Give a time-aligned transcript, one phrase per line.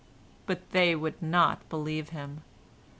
[0.47, 2.41] But they would not believe him.